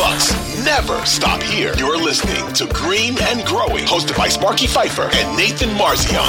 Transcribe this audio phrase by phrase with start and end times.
[0.00, 0.32] Bucks
[0.64, 1.74] never stop here.
[1.76, 6.26] You're listening to Green and Growing, hosted by Sparky Fifer and Nathan Marzion.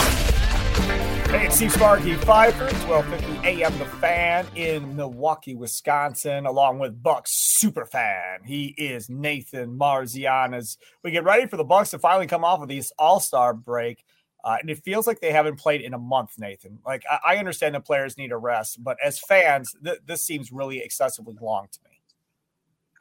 [1.29, 7.57] Hey, it's Steve Sparky Fifer, 1250 AM The Fan in Milwaukee, Wisconsin, along with Bucks
[7.63, 8.45] superfan.
[8.45, 12.61] He is Nathan Marzion as we get ready for the Bucks to finally come off
[12.61, 14.03] of this All-Star break.
[14.43, 16.79] Uh, and it feels like they haven't played in a month, Nathan.
[16.85, 20.51] Like I, I understand the players need a rest, but as fans, th- this seems
[20.51, 21.91] really excessively long to me.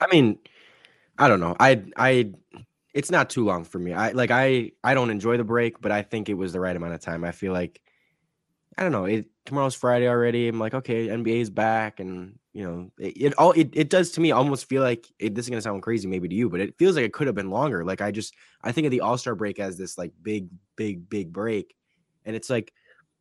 [0.01, 0.39] I mean,
[1.21, 1.55] I don't know.
[1.61, 2.33] I I
[2.95, 3.93] it's not too long for me.
[3.93, 6.75] I like I I don't enjoy the break, but I think it was the right
[6.75, 7.25] amount of time.
[7.25, 7.81] I feel like
[8.79, 9.05] I don't know.
[9.05, 10.49] It, tomorrow's Friday already.
[10.49, 14.23] I'm like, okay, NBA's back, and you know, it, it all it, it does to
[14.23, 16.79] me almost feel like it, this is gonna sound crazy maybe to you, but it
[16.79, 17.85] feels like it could have been longer.
[17.85, 21.07] Like I just I think of the All Star break as this like big, big,
[21.11, 21.77] big break,
[22.25, 22.73] and it's like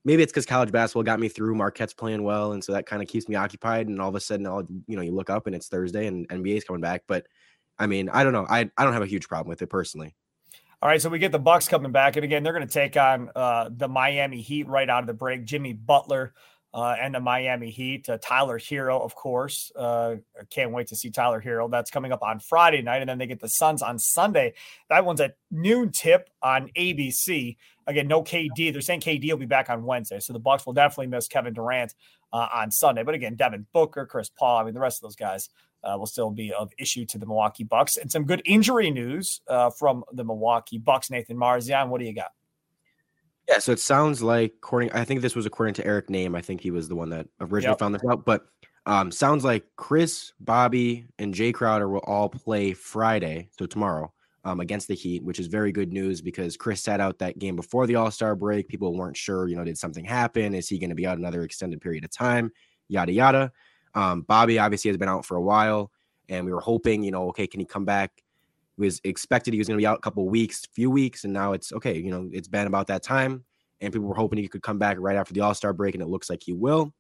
[0.06, 1.54] maybe it's because college basketball got me through.
[1.56, 3.90] Marquette's playing well, and so that kind of keeps me occupied.
[3.90, 6.30] And all of a sudden, all you know, you look up and it's Thursday, and
[6.30, 7.04] NBA's coming back.
[7.06, 7.28] But
[7.80, 8.46] I mean, I don't know.
[8.48, 10.16] I I don't have a huge problem with it personally.
[10.82, 12.96] All right, so we get the Bucks coming back, and again, they're going to take
[12.96, 15.44] on uh, the Miami Heat right out of the break.
[15.44, 16.34] Jimmy Butler
[16.74, 18.08] uh, and the Miami Heat.
[18.08, 19.74] Uh, Tyler Herro, of course.
[19.76, 20.16] Uh,
[20.50, 21.70] can't wait to see Tyler Herro.
[21.70, 24.54] That's coming up on Friday night, and then they get the Suns on Sunday.
[24.90, 27.58] That one's at noon tip on ABC.
[27.86, 28.72] Again, no KD.
[28.72, 31.54] They're saying KD will be back on Wednesday, so the Bucks will definitely miss Kevin
[31.54, 31.94] Durant
[32.32, 33.04] uh, on Sunday.
[33.04, 34.60] But again, Devin Booker, Chris Paul.
[34.60, 35.50] I mean, the rest of those guys
[35.84, 37.98] uh, will still be of issue to the Milwaukee Bucks.
[37.98, 41.10] And some good injury news uh, from the Milwaukee Bucks.
[41.10, 42.32] Nathan Marzion, what do you got?
[43.48, 44.92] Yeah, so it sounds like according.
[44.92, 46.38] I think this was according to Eric Nehm.
[46.38, 47.80] I think he was the one that originally yep.
[47.80, 48.24] found this out.
[48.24, 48.46] But
[48.86, 54.60] um, sounds like Khris, Bobby, and Jae Crowder will all play Friday, so tomorrow, um,
[54.60, 57.88] against the Heat, which is very good news because Khris sat out that game before
[57.88, 58.68] the All Star break.
[58.68, 60.54] People weren't sure, you know, did something happen?
[60.54, 62.52] Is he going to be out another extended period of time?
[62.88, 63.52] Yada yada.
[63.96, 65.92] Um, Bobby obviously has been out for a while,
[66.28, 68.12] and we were hoping, you know, okay, can he come back?
[68.78, 71.34] He was expected he was going to be out a couple weeks, few weeks, and
[71.34, 71.98] now it's okay.
[71.98, 73.44] You know, it's been about that time,
[73.82, 76.02] and people were hoping he could come back right after the All Star break, and
[76.02, 76.94] it looks like he will.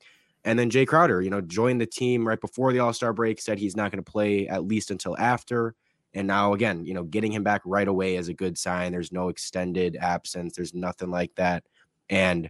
[0.45, 3.41] And then Jae Crowder, you know, joined the team right before the All Star break,
[3.41, 5.75] said he's not going to play at least until after.
[6.13, 8.91] And now, again, you know, getting him back right away is a good sign.
[8.91, 11.63] There's no extended absence, there's nothing like that.
[12.09, 12.49] And,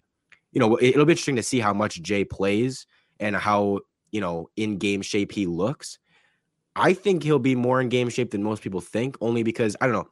[0.51, 2.87] you know, it'll be interesting to see how much Jae plays
[3.19, 3.79] and how
[4.11, 5.99] you know, in game shape he looks.
[6.75, 9.87] I think he'll be more in game shape than most people think, only because I
[9.87, 10.09] don't know.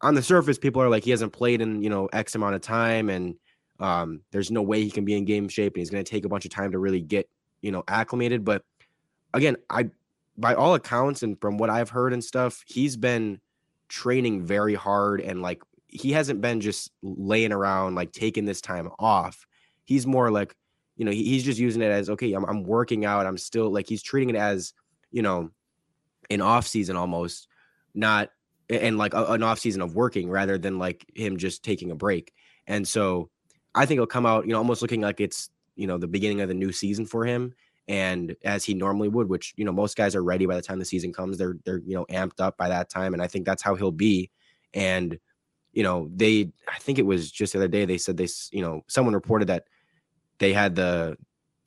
[0.00, 2.60] On the surface, people are like he hasn't played in you know X amount of
[2.60, 3.34] time, and
[3.80, 6.24] um, there's no way he can be in game shape, and he's going to take
[6.24, 7.28] a bunch of time to really get
[7.62, 8.44] you know acclimated.
[8.44, 8.62] But
[9.34, 9.90] again, I
[10.38, 13.40] by all accounts and from what I've heard and stuff, he's been
[13.88, 18.90] training very hard and like he hasn't been just laying around like taking this time
[18.98, 19.46] off.
[19.84, 20.54] He's more like
[20.98, 23.24] you know, he, he's just using it as okay, I'm, I'm working out.
[23.24, 24.74] I'm still like he's treating it as,
[25.10, 25.50] you know,
[26.28, 27.48] an off season almost,
[27.94, 28.30] not
[28.68, 31.94] and like a, an off season of working rather than like him just taking a
[31.94, 32.34] break.
[32.66, 33.30] And so
[33.74, 36.40] I think it'll come out, you know, almost looking like it's, you know, the beginning
[36.40, 37.54] of the new season for him.
[37.86, 40.78] And as he normally would, which, you know, most guys are ready by the time
[40.78, 41.38] the season comes.
[41.38, 43.14] They're they're, you know, amped up by that time.
[43.14, 44.30] And I think that's how he'll be.
[44.74, 45.18] And,
[45.72, 48.62] you know, they I think it was just the other day they said they, you
[48.62, 49.64] know, someone reported that
[50.38, 51.16] they had the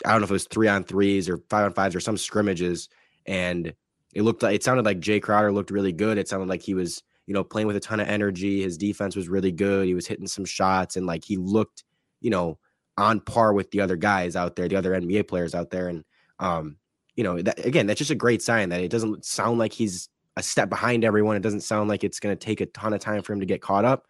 [0.06, 2.18] I don't know if it was three on threes or five on fives or some
[2.18, 2.90] scrimmages,
[3.26, 3.74] and
[4.14, 6.18] it looked like it sounded like Jae Crowder looked really good.
[6.18, 8.62] It sounded like he was, you know, playing with a ton of energy.
[8.62, 9.88] His defense was really good.
[9.88, 11.84] He was hitting some shots and like he looked,
[12.20, 12.58] you know,
[12.98, 15.88] on par with the other guys out there, the other NBA players out there.
[15.88, 16.04] And
[16.40, 16.78] um,
[17.16, 20.10] you know, that again, that's just a great sign that it doesn't sound like he's
[20.38, 21.36] a step behind everyone.
[21.36, 23.46] It doesn't sound like it's going to take a ton of time for him to
[23.46, 24.06] get caught up.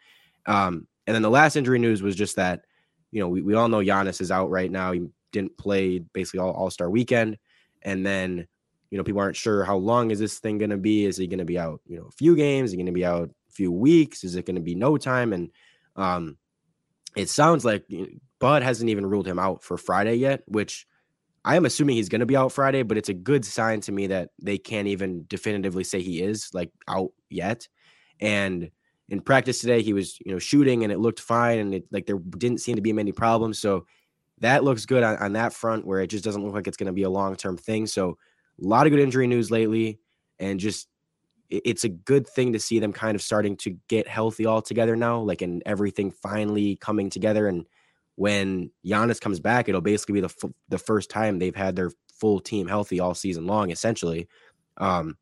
[0.45, 2.65] Um, and then the last injury news was just that
[3.11, 4.91] you know, we, we all know Giannis is out right now.
[4.91, 7.37] He didn't play basically all All Star weekend,
[7.81, 8.47] and then
[8.89, 11.05] you know people aren't sure how long is this thing going to be.
[11.05, 11.81] Is he going to be out?
[11.87, 12.69] You know, a few games?
[12.69, 14.23] Is he going to be out a few weeks?
[14.23, 15.33] Is it going to be no time?
[15.33, 15.51] And
[15.95, 16.37] um,
[17.15, 17.85] it sounds like
[18.39, 20.87] Bud hasn't even ruled him out for Friday yet, which
[21.43, 22.83] I am assuming he's going to be out Friday.
[22.83, 26.49] But it's a good sign to me that they can't even definitively say he is
[26.53, 27.67] like out yet,
[28.19, 28.71] and
[29.11, 32.05] in practice today he was you know shooting and it looked fine and it like
[32.05, 33.59] there didn't seem to be many problems.
[33.59, 33.85] So
[34.39, 36.87] that looks good on, on that front where it just doesn't look like it's going
[36.87, 37.85] to be a long-term thing.
[37.85, 38.17] So
[38.59, 39.99] a lot of good injury news lately
[40.39, 40.87] and just
[41.49, 44.61] it, it's a good thing to see them kind of starting to get healthy all
[44.61, 47.47] together now like and everything finally coming together.
[47.47, 47.67] And
[48.15, 51.91] when Giannis comes back it'll basically be the f- the first time they've had their
[52.13, 54.29] full team healthy all season long essentially.
[54.77, 55.17] Um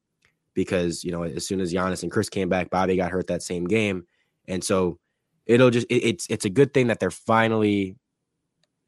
[0.60, 3.42] because you know as soon as Giannis and Khris came back, Bobby got hurt that
[3.42, 4.06] same game,
[4.48, 5.00] and so
[5.46, 7.96] it'll just it, it's it's a good thing that they're finally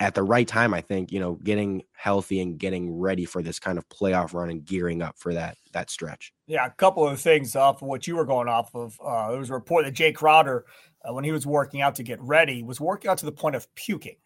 [0.01, 3.59] at the right time, I think, you know, getting healthy and getting ready for this
[3.59, 6.33] kind of playoff run and gearing up for that that stretch.
[6.47, 8.99] Yeah, a couple of things off of what you were going off of.
[8.99, 10.65] Uh, there was a report that Jae Crowder,
[11.07, 13.55] uh, when he was working out to get ready, was working out to the point
[13.55, 14.17] of puking.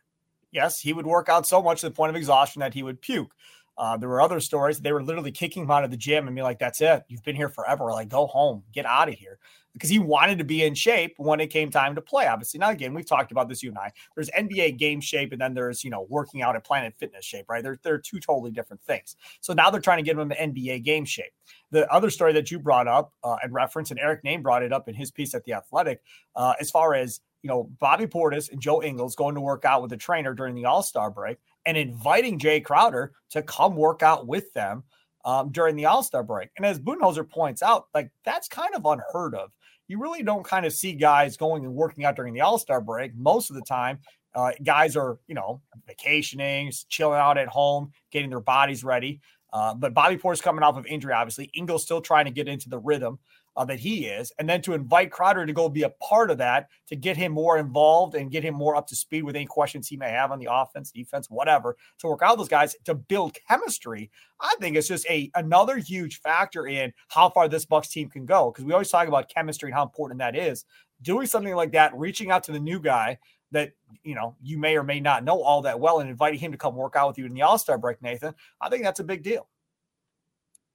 [0.49, 3.01] Yes, he would work out so much to the point of exhaustion that he would
[3.01, 3.33] puke.
[3.77, 4.79] Uh, there were other stories.
[4.79, 7.03] They were literally kicking him out of the gym and be like, "That's it.
[7.07, 7.91] You've been here forever.
[7.91, 8.63] Like, go home.
[8.73, 9.39] Get out of here."
[9.73, 12.27] Because he wanted to be in shape when it came time to play.
[12.27, 13.61] Obviously, now again, we've talked about this.
[13.61, 13.91] You and I.
[14.15, 17.45] There's NBA game shape, and then there's you know working out at Planet Fitness shape.
[17.49, 17.61] Right?
[17.61, 19.17] They're they're two totally different things.
[19.41, 21.33] So now they're trying to get him in NBA game shape.
[21.71, 24.71] The other story that you brought up uh, and reference, and Eric Nehm brought it
[24.71, 26.01] up in his piece at the Athletic,
[26.35, 29.83] uh, as far as you know, Bobby Portis and Joe Ingles going to work out
[29.83, 31.37] with the trainer during the All Star break
[31.67, 34.81] and inviting Jae Crowder to come work out with them
[35.25, 36.49] um, during the All Star break.
[36.57, 39.51] And as Budenholzer points out, like that's kind of unheard of.
[39.87, 42.81] You really don't kind of see guys going and working out during the All Star
[42.81, 43.15] break.
[43.15, 43.99] Most of the time,
[44.33, 49.21] uh, guys are, you know, vacationing, chilling out at home, getting their bodies ready.
[49.53, 51.51] Uh, but Bobby Portis coming off of injury, obviously.
[51.53, 53.19] Ingles still trying to get into the rhythm
[53.55, 56.37] uh, that he is, and then to invite Crowder to go be a part of
[56.39, 59.45] that to get him more involved and get him more up to speed with any
[59.45, 62.95] questions he may have on the offense, defense, whatever, to work out those guys to
[62.95, 64.11] build chemistry.
[64.41, 68.25] I think it's just a another huge factor in how far this Bucks team can
[68.25, 70.65] go because we always talk about chemistry and how important that is.
[71.01, 73.17] Doing something like that, reaching out to the new guy
[73.51, 73.71] that
[74.03, 76.57] you know you may or may not know all that well, and inviting him to
[76.57, 78.33] come work out with you in the All Star break, Nathan.
[78.59, 79.47] I think that's a big deal.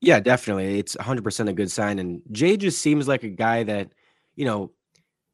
[0.00, 0.78] Yeah, definitely.
[0.78, 1.98] It's 100% a good sign.
[1.98, 3.92] And Jae just seems like a guy that,
[4.34, 4.72] you know,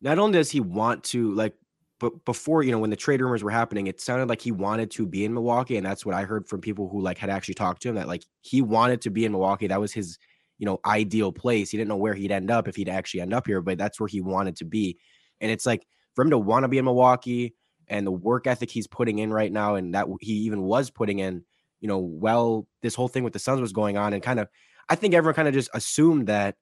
[0.01, 1.55] not only does he want to, like,
[2.01, 4.91] but before, you know, when the trade rumors were happening, it sounded like he wanted
[4.93, 5.77] to be in Milwaukee.
[5.77, 8.09] And that's what I heard from people who, like, had actually talked to him that,
[8.09, 9.69] like, he wanted to be in Milwaukee.
[9.69, 10.19] That was his,
[10.59, 11.71] you know, ideal place.
[11.71, 14.01] He didn't know where he'd end up if he'd actually end up here, but that's
[14.01, 14.99] where he wanted to be.
[15.41, 17.55] And it's like for him to want to be in Milwaukee
[17.89, 21.21] and the work ethic he's putting in right now, and that he even was putting
[21.21, 21.45] in
[21.87, 24.49] you know, well, this whole thing with the Suns was going on, and kind of,
[24.89, 26.57] I think everyone kind of just assumed that,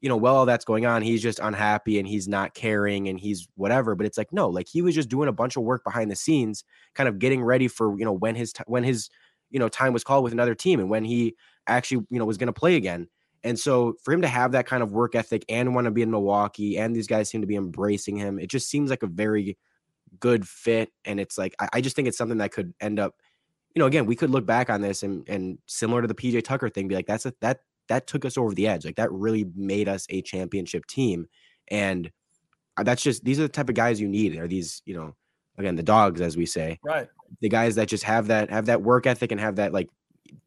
[0.00, 3.18] you know, well, all that's going on, he's just unhappy and he's not caring and
[3.18, 3.96] he's whatever.
[3.96, 6.14] But it's like, no, like he was just doing a bunch of work behind the
[6.14, 6.62] scenes,
[6.94, 9.10] kind of getting ready for, you know, when his when his,
[9.50, 11.34] you know, time was called with another team and when he
[11.66, 13.08] actually, you know, was going to play again.
[13.42, 16.02] And so for him to have that kind of work ethic and want to be
[16.02, 19.08] in Milwaukee, and these guys seem to be embracing him, it just seems like a
[19.08, 19.58] very
[20.20, 20.90] good fit.
[21.04, 23.16] And it's like I, I just think it's something that could end up
[23.74, 26.44] you know, again, we could look back on this and and similar to the PJ
[26.44, 28.84] Tucker thing, be like, that's a that that took us over the edge.
[28.84, 31.26] Like that really made us a championship team.
[31.68, 32.10] And
[32.76, 34.36] uh, that's just these are the type of guys you need.
[34.38, 35.14] Are these, you know,
[35.58, 36.78] again, the dogs, as we say.
[36.82, 37.08] Right.
[37.40, 39.88] The guys that just have that have that work ethic and have that like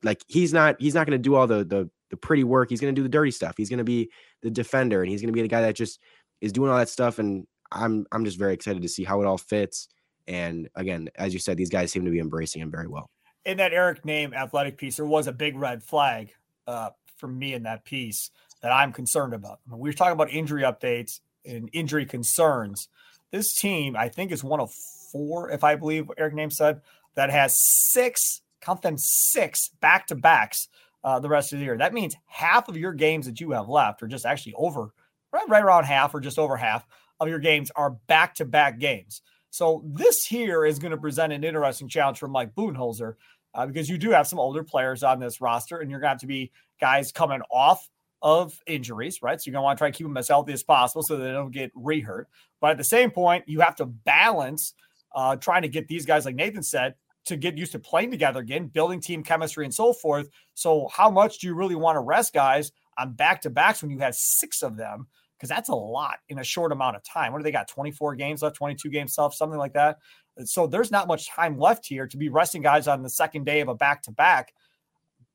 [0.04, 2.70] like he's not he's not gonna do all the the the pretty work.
[2.70, 3.56] He's gonna do the dirty stuff.
[3.58, 4.10] He's gonna be
[4.42, 6.00] the defender and he's gonna be the guy that just
[6.42, 7.20] is doing all that stuff.
[7.20, 9.90] And I'm I'm just very excited to see how it all fits.
[10.28, 13.10] And again, as you said, these guys seem to be embracing him very well.
[13.46, 16.34] In that Eric Nehm athletic piece, there was a big red flag
[16.66, 18.32] uh, for me in that piece
[18.62, 19.60] that I'm concerned about.
[19.68, 22.88] When we were talking about injury updates and injury concerns.
[23.32, 24.72] This team, I think, is one of
[25.12, 26.82] four, if I believe Eric Nehm said,
[27.16, 30.68] that has six, count them six back to backs
[31.04, 31.78] uh, the rest of the year.
[31.78, 34.94] That means half of your games that you have left, or just actually over,
[35.32, 36.86] right, right around half, or just over half
[37.20, 39.22] of your games, are back to back games.
[39.54, 43.18] So this here is going to present an interesting challenge for Mike Budenholzer
[43.54, 46.14] uh, because you do have some older players on this roster, and you're going to
[46.14, 46.52] have to be
[46.82, 47.88] guys coming off
[48.24, 49.40] of injuries, right?
[49.40, 51.18] So you're going to want to try to keep them as healthy as possible so
[51.18, 52.26] they don't get rehurt.
[52.62, 54.74] But at the same point, you have to balance
[55.14, 56.96] uh, trying to get these guys, like Nathan said,
[57.26, 60.30] to get used to playing together again, building team chemistry and so forth.
[60.56, 63.92] So how much do you really want to rest guys on back to backs when
[63.92, 65.06] you have six of them?
[65.44, 67.34] Because that's a lot in a short amount of time.
[67.34, 67.68] What do they got?
[67.68, 69.98] 24 games left, 22 games left, something like that.
[70.46, 73.60] So there's not much time left here to be resting guys on the second day
[73.60, 74.54] of a back to back.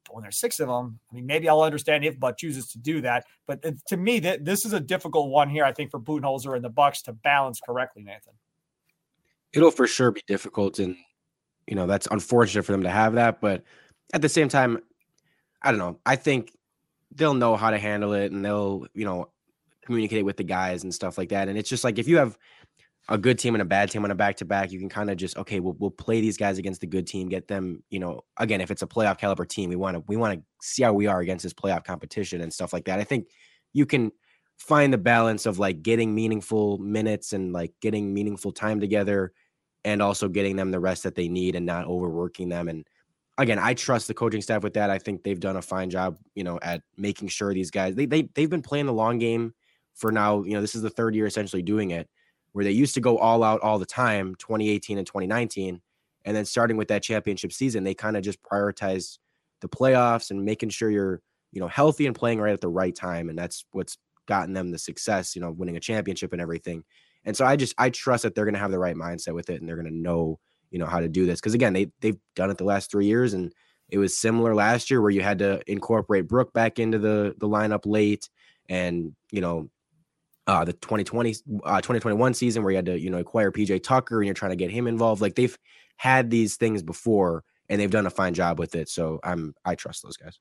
[0.09, 3.03] When there's six of them, I mean, maybe I'll understand if Bud chooses to do
[3.03, 3.27] that.
[3.47, 5.67] But to me, that this is a difficult one here.
[5.67, 8.33] I think for Budenholzer and the Bucks to balance correctly, Nathan.
[9.53, 10.97] It'll for sure be difficult, and
[11.67, 13.43] you know that's unfortunate for them to have that.
[13.43, 13.63] But
[14.15, 14.79] at the same time,
[15.61, 15.99] I don't know.
[16.07, 16.53] I think
[17.15, 19.29] they'll know how to handle it, and they'll you know
[19.89, 21.49] communicate with the guys and stuff like that.
[21.49, 22.37] And it's just like if you have
[23.09, 25.09] a good team and a bad team on a back to back, you can kind
[25.11, 27.99] of just okay, we'll we'll play these guys against the good team, get them, you
[27.99, 30.83] know, again, if it's a playoff caliber team, we want to we want to see
[30.83, 33.01] how we are against this playoff competition and stuff like that.
[33.01, 33.29] I think
[33.73, 34.13] you can
[34.59, 39.33] find the balance of like getting meaningful minutes and like getting meaningful time together
[39.85, 42.87] and also getting them the rest that they need and not overworking them and
[43.39, 44.91] again, I trust the coaching staff with that.
[44.91, 48.05] I think they've done a fine job, you know, at making sure these guys they
[48.05, 49.55] they they've been playing the long game
[49.99, 52.09] for now, you know, this is the third year essentially doing it,
[52.53, 55.81] where they used to go all out all the time, 2018 and 2019.
[56.25, 59.19] And then starting with that championship season, they kind of just prioritize
[59.61, 61.21] the playoffs and making sure you're,
[61.53, 63.29] you know, healthy and playing right at the right time.
[63.29, 66.85] And that's what's gotten them the success, you know, winning a championship and everything.
[67.25, 69.61] And so I just I trust that they're to have the right mindset with it
[69.61, 70.39] and they're to know,
[70.71, 73.07] you know, how to do this because again, they they've done it the last 3
[73.07, 73.53] years and
[73.89, 77.49] it was similar last year where you had to incorporate Brook back into the the
[77.49, 78.29] lineup late
[78.69, 79.71] and, you know,
[80.49, 84.19] uh, the 2020 uh, 2021 season where you had to, you know, acquire PJ Tucker
[84.19, 85.21] and you're trying to get him involved.
[85.21, 85.57] Like they've
[85.99, 88.89] had these things before and they've done a fine job with it.
[88.89, 90.41] So I'm I trust those guys.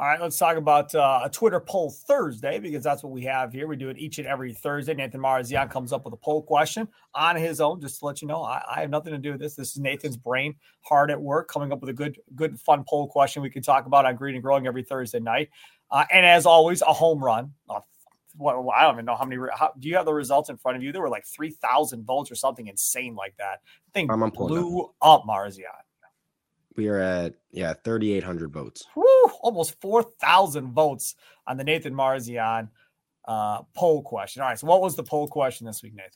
[0.00, 3.52] All right, let's talk about uh, a Twitter poll Thursday because that's what we have
[3.52, 3.68] here.
[3.68, 4.92] We do it each and every Thursday.
[4.92, 8.26] Nathan Marzion comes up with a poll question on his own, just to let you
[8.26, 8.42] know.
[8.42, 9.54] I, I, have nothing to do with this.
[9.54, 13.06] This is Nathan's brain hard at work, coming up with a good, good, fun poll
[13.06, 15.50] question we can talk about on Green and Growing every Thursday night.
[15.92, 17.52] Uh, and as always, a home run.
[17.70, 17.78] Uh,
[18.36, 19.40] what, I don't even know how many.
[19.54, 20.92] How, do you have the results in front of you?
[20.92, 23.60] There were like three thousand votes or something insane like that.
[23.64, 25.64] I think I'm blew up, up Marzion.
[26.76, 28.84] We are at yeah, thirty eight hundred votes.
[28.96, 29.04] Woo,
[29.40, 31.14] almost four thousand votes
[31.46, 32.68] on the Nathan Marzion
[33.26, 34.42] uh, poll question.
[34.42, 36.10] All right, so what was the poll question this week, Nathan?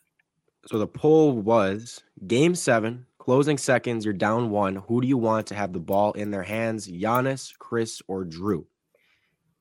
[0.67, 4.05] So the poll was Game Seven, closing seconds.
[4.05, 4.77] You're down one.
[4.89, 6.89] Who do you want to have the ball in their hands?
[6.89, 8.65] Giannis, Khris, or Jrue?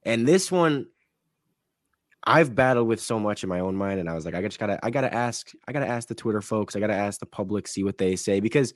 [0.04, 0.88] And this one,
[2.28, 4.60] I've battled with so much in my own mind, and I was like, I just
[4.60, 7.68] gotta, I gotta ask, I gotta ask the Twitter folks, I gotta ask the public,
[7.68, 8.74] see what they say, because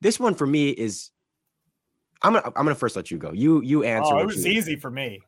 [0.00, 1.10] this one for me is
[2.22, 3.32] I'm gonna I'm gonna first let you go.
[3.32, 4.14] You you answer.
[4.14, 5.20] Oh, it was easy for me.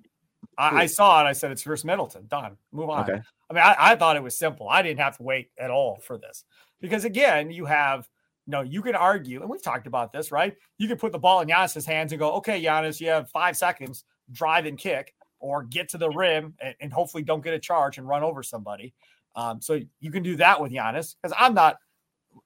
[0.59, 1.29] I, I, saw it.
[1.29, 2.27] I said it's Khris Middleton.
[2.27, 2.57] Done.
[2.73, 3.09] Move on.
[3.09, 3.23] Okay.
[3.49, 4.69] I mean, I, I, thought it was simple.
[4.69, 6.45] I didn't have to wait at all for this
[6.81, 8.09] because again, you have
[8.47, 10.55] no, you can argue, and we've talked about this, right?
[10.77, 13.57] You can put the ball in Giannis's hands and go, okay, Giannis, you have five
[13.57, 17.59] seconds, drive and kick, or get to the rim and, and hopefully don't get a
[17.59, 18.95] charge and run over somebody.
[19.35, 21.77] Um, so you can do that with Giannis because I'm not.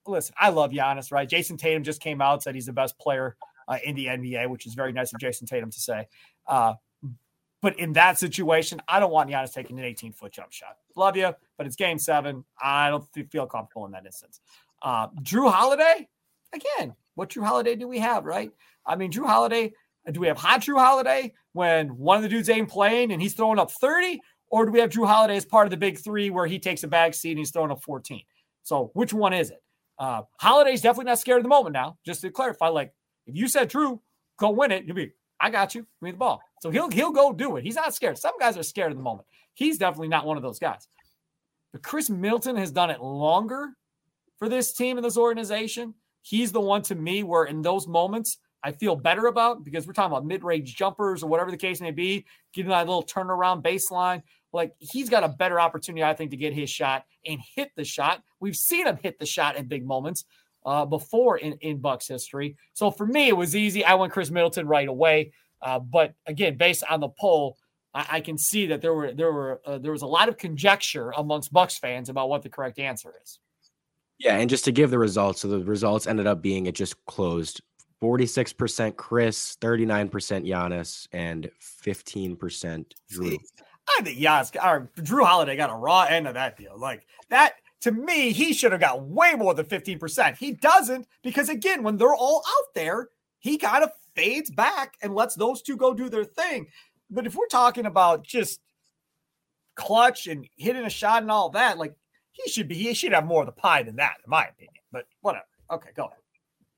[0.05, 1.29] Listen, I love Giannis, right?
[1.29, 3.37] Jayson Tatum just came out said he's the best player
[3.69, 6.09] uh, in the NBA, which is very nice of Jayson Tatum to say.
[6.49, 6.75] Uh,
[7.63, 10.77] but in that situation, I don't want Giannis taking an 18 foot jump shot.
[10.97, 12.45] Love you, but it's game seven.
[12.61, 14.41] I don't feel comfortable in that instance.
[14.83, 16.09] Uh, Jrue Holiday,
[16.53, 18.51] again, what Jrue Holiday do we have, right?
[18.85, 19.73] I mean, Jrue Holiday,
[20.13, 23.35] do we have hot Jrue Holiday when one of the dudes ain't playing and he's
[23.35, 24.21] throwing up 30?
[24.49, 26.85] Or do we have Jrue Holiday as part of the big three where he takes
[26.85, 28.23] a back seat and he's throwing up 14?
[28.63, 29.63] So which one is it?
[29.99, 31.99] Uh, Holiday's definitely not scared of the moment now.
[32.05, 32.93] Just to clarify, like
[33.27, 34.01] if you said true,
[34.39, 34.85] go win it.
[34.85, 35.83] You'll be, I got you.
[35.83, 36.41] Give me the ball.
[36.63, 37.65] So he'll he'll go do it.
[37.65, 38.19] He's not scared.
[38.19, 39.27] Some guys are scared in the moment.
[39.55, 40.89] He's definitely not one of those guys.
[41.73, 43.71] But Khris Middleton has done it longer
[44.39, 45.95] for this team and this organization.
[46.23, 49.93] He's the one to me where in those moments I feel better about because we're
[49.93, 54.23] talking about mid-range jumpers or whatever the case may be, getting that little turnaround baseline.
[54.53, 57.85] Like he's got a better opportunity, I think, to get his shot and hit the
[57.85, 58.23] shot.
[58.41, 60.25] We've seen him hit the shot in big moments
[60.65, 62.57] uh, before in, in Bucks history.
[62.73, 63.85] So for me, it was easy.
[63.85, 65.33] I went Khris Middleton right away.
[65.63, 67.57] Uh, but again, based on the poll,
[67.95, 70.37] I, I can see that there were there were uh, there was a lot of
[70.37, 73.39] conjecture amongst Bucks fans about what the correct answer is.
[74.19, 77.05] Yeah, and just to give the results, so the results ended up being it just
[77.05, 77.61] closed
[78.07, 80.11] 46% Khris, 39%
[80.47, 82.39] Giannis, and 15%
[83.13, 83.39] Jrue.
[83.99, 86.79] I think Giannis or Jrue Holiday got a raw end of that deal.
[86.79, 90.37] Like that to me, he should have got way more than 15%.
[90.37, 93.09] He doesn't because, again, when they're all out there,
[93.39, 96.67] he kind of fades back and lets those two go do their thing.
[97.11, 98.61] But if we're talking about just
[99.75, 101.95] clutch and hitting a shot and all that, like
[102.33, 104.83] he should be, he should have more of the pie than that, in my opinion.
[104.91, 105.47] But whatever.
[105.71, 106.19] Okay, go ahead.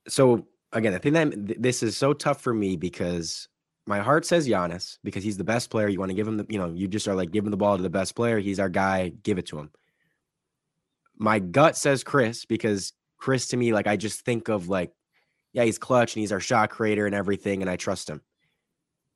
[0.08, 3.48] So again, I think that this is so tough for me because
[3.86, 5.88] my heart says Giannis because he's the best player.
[5.88, 7.76] You want to give him the, you know, you just are like giving the ball
[7.76, 8.38] to the best player.
[8.38, 9.08] He's our guy.
[9.22, 9.70] Give it to him.
[11.16, 14.92] My gut says Khris because Khris to me, like I just think of like,
[15.52, 18.20] yeah, he's clutch and he's our shot creator and everything, and I trust him.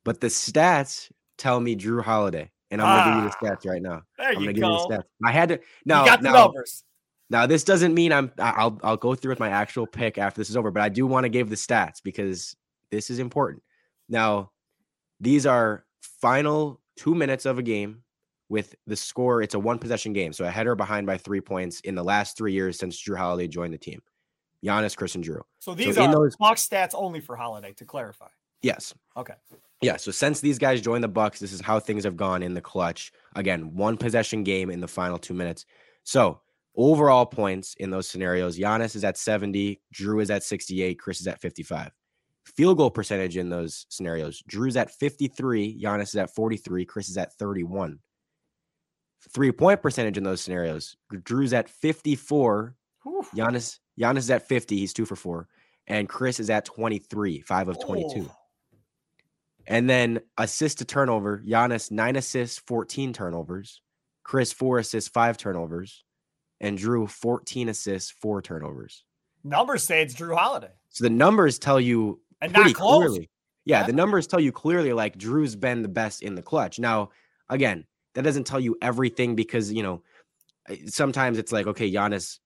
[0.03, 3.71] But the stats tell me Jrue Holiday, and I'm gonna give you the ah, stats
[3.71, 4.01] right now.
[4.17, 4.53] There I'm you gonna go.
[4.53, 5.03] give you the stats.
[5.23, 6.03] I had to now.
[6.03, 6.83] You got the numbers.
[7.29, 8.31] Now this doesn't mean I'm.
[8.37, 11.07] I'll I'll go through with my actual pick after this is over, but I do
[11.07, 12.55] want to give the stats because
[12.91, 13.63] this is important.
[14.09, 14.51] Now,
[15.19, 18.03] these are final two minutes of a game
[18.49, 19.41] with the score.
[19.41, 20.33] It's a one possession game.
[20.33, 23.47] So a header behind by three points in the last three years since Jrue Holiday
[23.47, 24.01] joined the team.
[24.63, 25.41] Giannis, Khris, and Drew.
[25.59, 28.27] So these so are those, box stats only for Holiday to clarify.
[28.61, 28.93] Yes.
[29.17, 29.33] Okay.
[29.81, 29.97] Yeah.
[29.97, 32.61] So since these guys joined the Bucks, this is how things have gone in the
[32.61, 33.11] clutch.
[33.35, 35.65] Again, one possession game in the final two minutes.
[36.03, 36.39] So
[36.75, 41.27] overall points in those scenarios, Giannis is at 70, Jrue is at 68, Khris is
[41.27, 41.91] at 55.
[42.45, 47.17] Field goal percentage in those scenarios, Jrue's at 53, Giannis is at 43, Khris is
[47.17, 47.99] at 31
[49.31, 50.95] three point percentage in those scenarios.
[51.13, 52.75] Jrue's at 54.
[53.35, 54.77] Giannis, Giannis is at 50.
[54.77, 55.47] He's two for four.
[55.87, 58.27] and Khris is at 23, five of 22.
[58.29, 58.35] Oh.
[59.67, 63.81] And then assist to turnover, Giannis nine assists, 14 turnovers.
[64.23, 66.05] Khris four assists, five turnovers,
[66.61, 69.03] and Jrue 14 assists, four turnovers.
[69.43, 70.71] Numbers say it's Jrue Holiday.
[70.89, 73.29] So the numbers tell you and pretty clearly.
[73.65, 76.79] Yeah, yeah, the numbers tell you clearly like Jrue's been the best in the clutch.
[76.79, 77.09] Now,
[77.49, 80.03] again, that doesn't tell you everything because you know
[80.85, 82.39] sometimes it's like okay, Giannis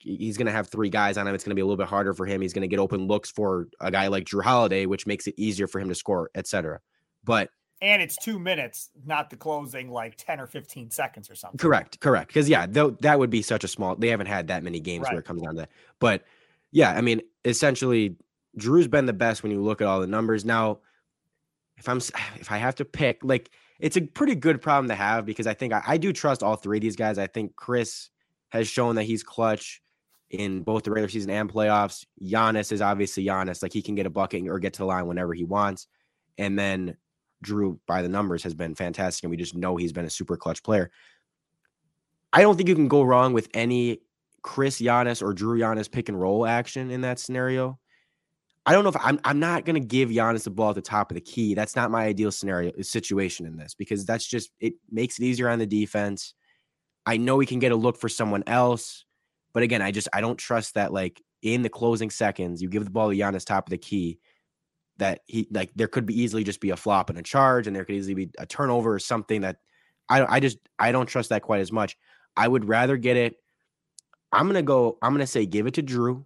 [0.00, 1.34] he's going to have three guys on him.
[1.34, 2.40] It's going to be a little bit harder for him.
[2.40, 5.34] He's going to get open looks for a guy like Jrue Holiday, which makes it
[5.36, 6.80] easier for him to score, etc.
[7.24, 7.50] But
[7.80, 11.58] and it's two minutes, not the closing like 10 or 15 seconds or something.
[11.58, 12.28] Correct, correct.
[12.28, 15.04] Because yeah, though that would be such a small they haven't had that many games
[15.04, 15.12] right.
[15.12, 15.70] where it comes down to that.
[15.98, 16.24] But
[16.72, 18.16] yeah, I mean, essentially
[18.56, 20.44] Jrue's been the best when you look at all the numbers.
[20.44, 20.78] Now,
[21.76, 21.98] if I'm
[22.40, 25.54] if I have to pick, like it's a pretty good problem to have because I
[25.54, 27.18] think I, I do trust all three of these guys.
[27.18, 28.10] I think Khris
[28.50, 29.80] has shown that he's clutch
[30.30, 32.04] in both the regular season and playoffs.
[32.22, 33.62] Giannis is obviously Giannis.
[33.62, 35.86] Like he can get a bucket or get to the line whenever he wants.
[36.36, 36.96] And then
[37.44, 39.24] Jrue, by the numbers, has been fantastic.
[39.24, 40.90] And we just know he's been a super clutch player.
[42.32, 44.00] I don't think you can go wrong with any
[44.42, 47.78] Khris Giannis or Jrue Giannis pick and roll action in that scenario.
[48.66, 51.10] I don't know if I'm I'm not gonna give Giannis the ball at the top
[51.10, 51.54] of the key.
[51.54, 55.48] That's not my ideal scenario situation in this because that's just it makes it easier
[55.48, 56.34] on the defense.
[57.06, 59.06] I know he can get a look for someone else.
[59.54, 62.84] But again, I just I don't trust that like in the closing seconds, you give
[62.84, 64.18] the ball to Giannis top of the key,
[64.98, 67.74] that he like there could be easily just be a flop and a charge, and
[67.74, 69.56] there could easily be a turnover or something that
[70.08, 71.96] I I just I don't trust that quite as much.
[72.36, 73.36] I would rather get it.
[74.32, 74.98] I'm gonna go.
[75.02, 76.24] I'm gonna say give it to Jrue.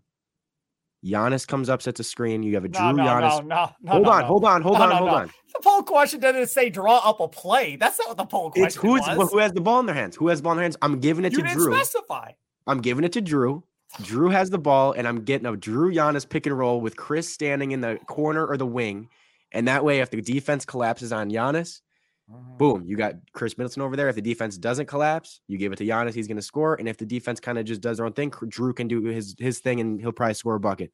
[1.04, 2.42] Giannis comes up, sets a screen.
[2.42, 3.46] You have a no, Jrue no, Giannis.
[3.46, 5.26] No, no, hold on, hold on, hold on, hold on.
[5.52, 7.76] The poll question doesn't say draw up a play.
[7.76, 9.30] That's not what the poll question it's who's, was.
[9.32, 10.16] Who has the ball in their hands?
[10.16, 10.76] Who has the ball in their hands?
[10.80, 11.74] I'm giving it you to didn't Jrue.
[11.74, 12.30] Specify.
[12.66, 13.62] I'm giving it to Jrue.
[14.00, 17.28] Jrue has the ball, and I'm getting a Jrue Giannis pick and roll with Khris
[17.28, 19.08] standing in the corner or the wing.
[19.52, 21.82] And that way, if the defense collapses on Giannis,
[22.30, 22.56] mm-hmm.
[22.56, 24.08] boom, you got Khris Middleton over there.
[24.08, 26.74] If the defense doesn't collapse, you give it to Giannis, he's going to score.
[26.76, 29.34] And if the defense kind of just does their own thing, Jrue can do his
[29.38, 30.90] his thing, and he'll probably score a bucket.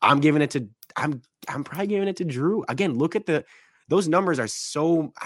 [0.00, 3.44] I'm giving it to I'm I'm probably giving it to Jrue Again, look at the
[3.88, 5.12] those numbers are so.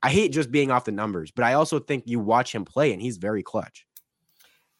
[0.00, 2.92] I hate just being off the numbers, but I also think you watch him play,
[2.92, 3.84] and he's very clutch.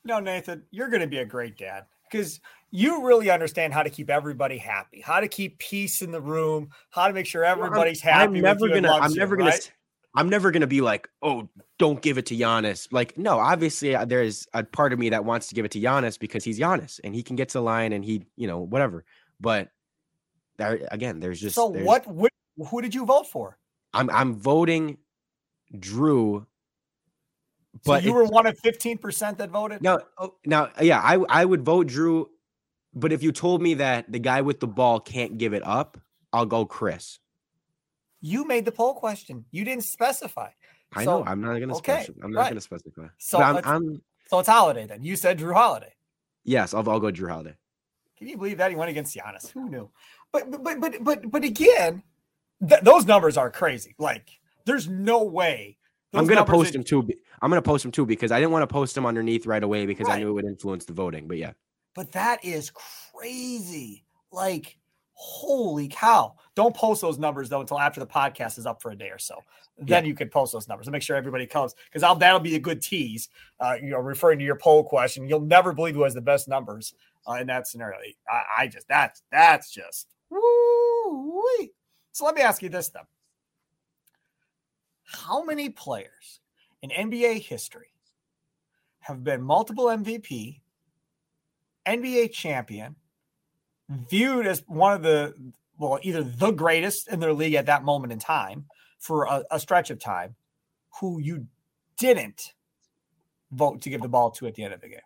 [0.05, 3.91] No, Nathan, you're going to be a great dad because you really understand how to
[3.91, 8.01] keep everybody happy, how to keep peace in the room, how to make sure everybody's
[8.01, 8.37] happy.
[8.37, 8.93] I'm never gonna.
[8.93, 9.51] I'm never you, gonna.
[9.51, 9.73] Right?
[10.15, 12.89] I'm never gonna be like, oh, don't give it to Giannis.
[12.91, 15.81] Like, no, obviously uh, there's a part of me that wants to give it to
[15.81, 18.59] Giannis because he's Giannis and he can get to the line and he, you know,
[18.59, 19.05] whatever.
[19.41, 19.69] But
[20.57, 22.33] there again, there's just so there's, what, what?
[22.71, 23.59] Who did you vote for?
[23.95, 24.99] I'm I'm voting
[25.75, 26.47] Jrue
[27.85, 29.83] but so you were one of 15% that voted?
[29.83, 32.27] No, oh, now, yeah, I, I would vote Jrue,
[32.95, 35.99] But if you told me that the guy with the ball can't give it up,
[36.33, 37.19] I'll go Khris.
[38.21, 39.45] You made the poll question.
[39.51, 40.51] You didn't specify.
[40.95, 41.27] I so, know.
[41.27, 42.21] I'm not going to okay, specify.
[42.25, 42.45] I'm not right.
[42.47, 43.07] going to specify.
[43.19, 45.05] So, I'm, I'm, so it's Holiday then.
[45.05, 45.93] You said Jrue Holiday.
[46.45, 47.55] Yes, I'll, I'll go Jrue Holiday.
[48.17, 49.51] Can you believe that he went against Giannis?
[49.53, 49.91] Who knew?
[50.33, 52.03] But but but but but again,
[52.67, 53.95] th- those numbers are crazy.
[53.99, 54.29] Like,
[54.67, 55.78] there's no way
[56.15, 57.09] I'm gonna post him too.
[57.43, 59.87] I'm gonna post him too because I didn't want to post him underneath right away
[59.87, 60.17] because right.
[60.17, 61.29] I knew it would influence the voting.
[61.29, 61.53] But yeah.
[61.95, 64.05] But that is crazy.
[64.31, 64.79] Like,
[65.13, 66.37] holy cow!
[66.55, 69.19] Don't post those numbers though until after the podcast is up for a day or
[69.19, 69.37] so.
[69.79, 70.09] Then yeah.
[70.09, 72.61] you can post those numbers and make sure everybody comes because I'll that'll be a
[72.61, 73.29] good tease.
[73.61, 76.49] Uh, you know, referring to your poll question, you'll never believe who has the best
[76.49, 76.95] numbers
[77.29, 77.99] uh, in that scenario.
[78.29, 81.69] I, I just that's that's just woo.
[82.13, 83.05] So let me ask you this then
[85.09, 86.41] how many players
[86.83, 87.93] in NBA history
[89.01, 90.61] have been multiple MVP,
[91.87, 92.97] NBA champion,
[93.89, 95.35] viewed as one of the,
[95.79, 98.67] well, either the greatest in their league at that moment in time
[98.99, 100.35] for a, a stretch of time,
[101.01, 101.47] who you
[101.99, 102.53] didn't
[103.51, 105.01] vote to give the ball to at the end of the game?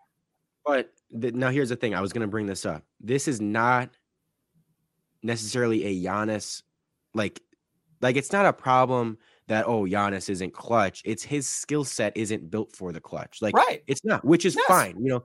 [0.65, 2.83] But the, now here's the thing I was going to bring this up.
[2.99, 3.89] This is not
[5.21, 6.63] necessarily a Giannis,
[7.13, 7.41] like,
[8.01, 11.01] like it's not a problem that oh Giannis isn't clutch.
[11.05, 13.41] It's his skill set isn't built for the clutch.
[13.41, 14.65] Like right, it's not, which is yes.
[14.67, 14.95] fine.
[14.99, 15.23] You know,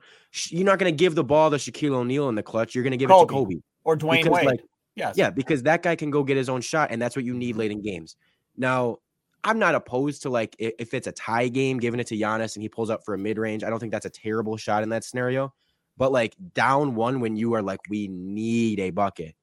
[0.48, 2.74] you're not going to give the ball to Shaquille O'Neal in the clutch.
[2.74, 3.22] You're going to give Kobe.
[3.22, 3.54] it to Kobe
[3.84, 4.46] or Dwyane because, Wade.
[4.46, 4.60] Like,
[4.94, 5.14] yes.
[5.16, 7.56] yeah, because that guy can go get his own shot, and that's what you need
[7.56, 8.16] late in games.
[8.56, 8.98] Now,
[9.44, 12.62] I'm not opposed to like if it's a tie game, giving it to Giannis and
[12.62, 13.62] he pulls up for a mid range.
[13.62, 15.54] I don't think that's a terrible shot in that scenario.
[15.96, 19.34] But like down one when you are like, we need a bucket.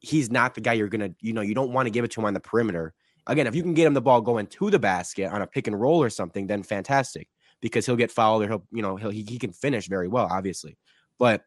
[0.00, 2.20] He's not the guy you're gonna, you know, you don't want to give it to
[2.20, 2.94] him on the perimeter
[3.28, 5.66] Again, if you can get him the ball going to the basket on a pick
[5.66, 7.28] and roll or something, then fantastic
[7.60, 10.26] because he'll get fouled or he'll, you know, he'll, he, he can finish very well,
[10.30, 10.78] obviously.
[11.18, 11.42] But,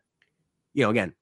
[0.73, 1.13] you know, again,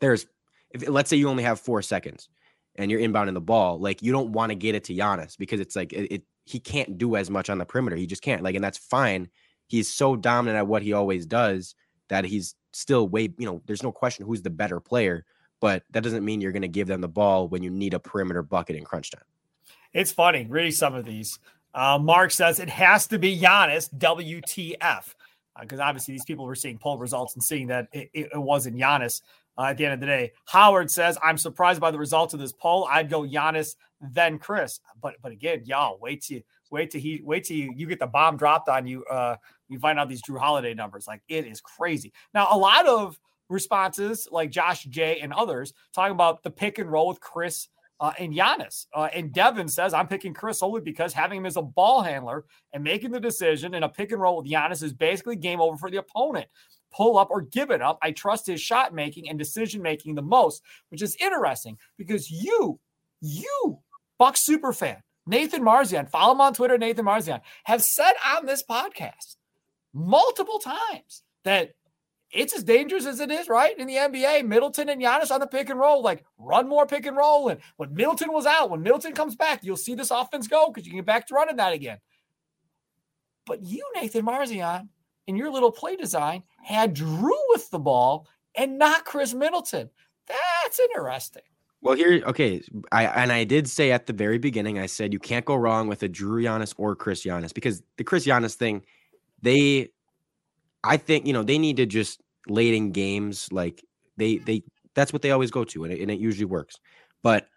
[0.00, 0.26] there's
[0.70, 2.28] if let's say you only have four seconds
[2.76, 5.60] and you're inbounding the ball, like you don't want to get it to Giannis because
[5.60, 7.96] it's like it, it he can't do as much on the perimeter.
[7.96, 8.42] He just can't.
[8.42, 9.28] Like, and that's fine.
[9.68, 11.74] He's so dominant at what he always does
[12.08, 15.24] that he's still way, you know, there's no question who's the better player,
[15.60, 18.00] but that doesn't mean you're going to give them the ball when you need a
[18.00, 19.22] perimeter bucket in crunch time.
[19.92, 21.38] It's funny, reading some of these.
[21.74, 25.14] Uh, Mark says it has to be Giannis, WTF.
[25.60, 28.76] Because uh, obviously these people were seeing poll results and seeing that it, it, wasn't
[28.76, 29.20] Giannis
[29.58, 30.32] uh, at the end of the day.
[30.46, 32.88] Howard says, I'm surprised by the results of this poll.
[32.90, 34.80] I'd go Giannis, then Khris.
[35.00, 38.06] But but again, y'all wait till wait till he wait till you, you get the
[38.06, 39.04] bomb dropped on you.
[39.04, 39.36] Uh,
[39.68, 41.06] you find out these Jrue Holiday numbers.
[41.06, 42.12] Like it is crazy.
[42.32, 43.18] Now, a lot of
[43.50, 47.68] responses, like Josh J and others, talking about the pick and roll with Khris
[48.02, 48.86] uh, and Giannis.
[48.92, 52.44] Uh, and Devin says, I'm picking Khris only because having him as a ball handler
[52.72, 55.76] and making the decision in a pick and roll with Giannis is basically game over
[55.76, 56.48] for the opponent
[56.92, 57.98] pull up or give it up.
[58.02, 62.78] I trust his shot making and decision making the most, which is interesting because you,
[63.22, 63.78] you,
[64.18, 68.62] Buck super fan, Nathan Marzion, follow him on Twitter, Nathan Marzion, have said on this
[68.62, 69.36] podcast
[69.94, 71.70] multiple times that
[72.32, 73.78] it's as dangerous as it is, right?
[73.78, 77.06] In the NBA, Middleton and Giannis on the pick and roll, like run more pick
[77.06, 77.48] and roll.
[77.48, 80.86] And when Middleton was out, when Middleton comes back, you'll see this offense go because
[80.86, 81.98] you can get back to running that again.
[83.46, 84.88] But you, Nathan Marzion,
[85.26, 89.90] in your little play design had Jrue with the ball and not Khris Middleton.
[90.26, 91.42] That's interesting.
[91.80, 95.18] Well, here, okay, I and I did say at the very beginning, I said you
[95.18, 98.84] can't go wrong with a Jrue Giannis or Khris Giannis because the Khris Giannis thing,
[99.42, 99.90] they,
[100.84, 103.84] I think you know they need to just late in games like
[104.16, 104.62] they they
[104.94, 106.78] that's what they always go to and it, and it usually works,
[107.22, 107.48] but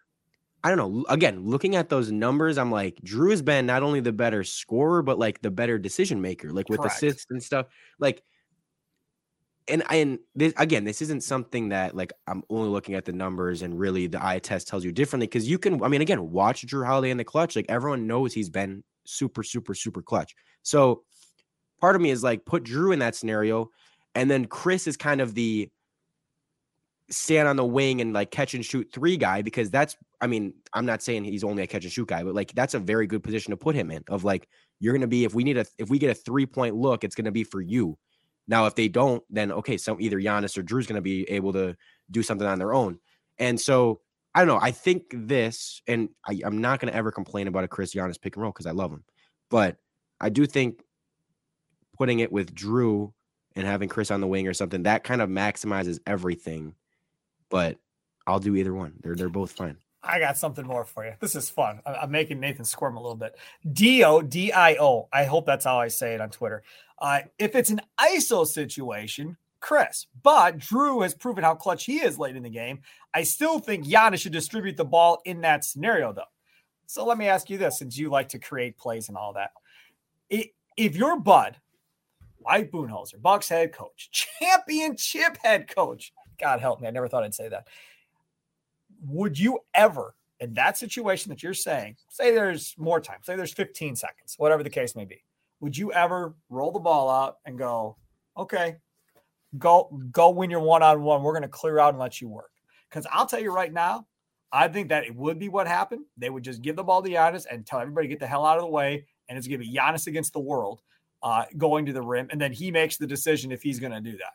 [0.66, 1.06] I don't know.
[1.10, 5.04] Again, looking at those numbers, I'm like, Jrue has been not only the better scorer,
[5.04, 6.96] but like the better decision maker, like with Correct.
[6.96, 7.68] assists and stuff.
[8.00, 8.24] Like,
[9.68, 13.62] and and this again, this isn't something that like I'm only looking at the numbers
[13.62, 15.84] and really the eye test tells you differently because you can.
[15.84, 17.56] I mean, again, watch Jrue Holiday in the clutch.
[17.56, 20.34] Like everyone knows he's been super, super, super clutch.
[20.64, 21.04] So
[21.80, 23.70] part of me is like put Jrue in that scenario,
[24.14, 25.70] and then Khris is kind of the
[27.10, 30.54] stand on the wing and like catch and shoot three guy because that's I mean,
[30.74, 33.08] I'm not saying he's only a catch and shoot guy, but like that's a very
[33.08, 34.04] good position to put him in.
[34.08, 34.48] Of like,
[34.80, 37.16] you're gonna be if we need a if we get a three point look, it's
[37.16, 37.98] gonna be for you.
[38.48, 41.76] Now, if they don't, then okay, so either Giannis or Jrue's gonna be able to
[42.10, 43.00] do something on their own.
[43.38, 44.02] And so
[44.34, 44.60] I don't know.
[44.62, 48.36] I think this, and I, am not gonna ever complain about a Khris Giannis pick
[48.36, 49.04] and roll because I love him,
[49.50, 49.78] but
[50.20, 50.82] I do think
[51.98, 53.12] putting it with Jrue
[53.56, 56.76] and having Khris on the wing or something that kind of maximizes everything.
[57.50, 57.78] But
[58.28, 58.94] I'll do either one.
[59.02, 59.78] They're they're both fine.
[60.04, 61.14] I got something more for you.
[61.20, 61.82] This is fun.
[61.86, 63.36] I'm making Nathan squirm a little bit.
[63.72, 65.08] Dio, D I O.
[65.12, 66.64] I hope that's how I say it on Twitter.
[67.00, 72.20] Uh, if it's an ISO situation, Khris, but Drew has proven how clutch he is
[72.20, 72.82] late in the game.
[73.14, 76.24] I still think Giannis should distribute the ball in that scenario, though.
[76.86, 79.52] So let me ask you this since you like to create plays and all that.
[80.30, 81.56] If you're Bud,
[82.46, 87.34] Mike Budenholzer, Bucks head coach, championship head coach, God help me, I never thought I'd
[87.34, 87.68] say that
[89.06, 93.54] would you ever, in that situation that you're saying, say there's more time, say there's
[93.54, 95.24] 15 seconds, whatever the case may be,
[95.60, 97.98] would you ever roll the ball out and go,
[98.38, 98.78] okay,
[99.58, 101.24] go go win your one on one.
[101.24, 102.52] We're going to clear out and let you work.
[102.90, 104.08] Because I'll tell you right now,
[104.52, 106.06] I think that it would be what happened.
[106.18, 108.58] They would just give the ball to Giannis and tell everybody get the hell out
[108.58, 110.82] of the way, and it's going to be Giannis against the world
[111.26, 114.00] uh, going to the rim, and then he makes the decision if he's going to
[114.00, 114.34] do that.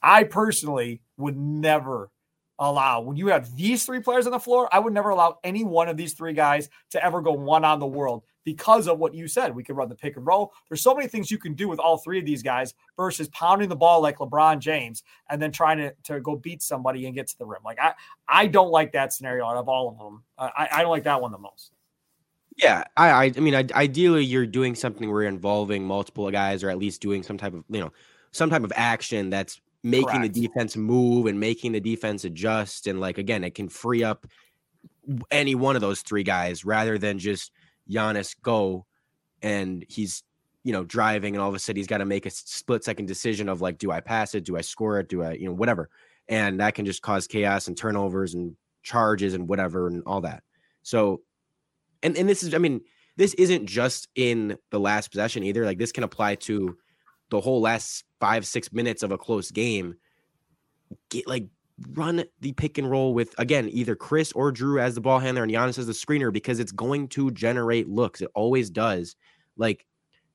[0.00, 2.10] I personally would never
[2.60, 4.68] allow when you have these three players on the floor.
[4.72, 7.80] I would never allow any one of these three guys to ever go one on
[7.80, 9.54] the world because of what you said.
[9.54, 10.52] We could run the pick and roll.
[10.68, 13.68] There's so many things you can do with all three of these guys versus pounding
[13.68, 17.26] the ball like LeBron James and then trying to, to go beat somebody and get
[17.28, 17.62] to the rim.
[17.64, 17.94] Like I,
[18.28, 20.22] I don't like that scenario out of all of them.
[20.38, 21.72] I, I don't like that one the most.
[22.58, 26.70] Yeah, I, I, I mean, ideally, you're doing something where you're involving multiple guys, or
[26.70, 27.92] at least doing some type of, you know,
[28.32, 30.34] some type of action that's making Correct.
[30.34, 32.86] the defense move and making the defense adjust.
[32.86, 34.26] And like again, it can free up
[35.30, 37.52] any one of those three guys rather than just
[37.88, 38.84] Giannis go
[39.40, 40.22] and he's
[40.64, 43.06] you know driving and all of a sudden he's got to make a split second
[43.06, 45.54] decision of like do I pass it, do I score it, do I you know
[45.54, 45.88] whatever,
[46.28, 50.42] and that can just cause chaos and turnovers and charges and whatever and all that.
[50.82, 51.20] So,
[52.02, 52.80] and and this is I mean
[53.16, 55.64] this isn't just in the last possession either.
[55.64, 56.76] Like this can apply to
[57.30, 59.96] the whole last five six minutes of a close game
[61.10, 61.46] get like
[61.92, 65.42] run the pick and roll with again either Khris or Jrue as the ball handler
[65.42, 68.20] and Giannis as the screener because it's going to generate looks.
[68.20, 69.16] It always does.
[69.56, 69.86] Like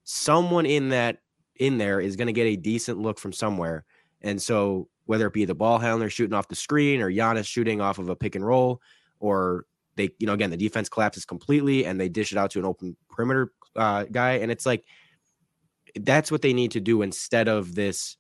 [0.03, 1.19] someone in that
[1.55, 3.85] in there is going to get a decent look from somewhere.
[4.21, 7.81] And so whether it be the ball handler shooting off the screen or Giannis shooting
[7.81, 8.81] off of a pick and roll,
[9.19, 12.59] or they, you know, again, the defense collapses completely and they dish it out to
[12.59, 14.33] an open perimeter uh, guy.
[14.33, 14.85] And it's like,
[15.95, 18.17] that's what they need to do instead of this,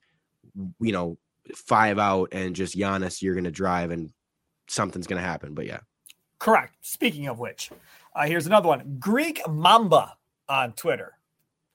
[0.79, 1.17] you know,
[1.55, 4.11] five out and just Giannis, you're going to drive and
[4.67, 5.53] something's going to happen.
[5.53, 5.79] But yeah.
[6.39, 6.75] Correct.
[6.81, 7.71] Speaking of which,
[8.15, 10.13] uh, here's another one Greek Mamba
[10.47, 11.13] on Twitter.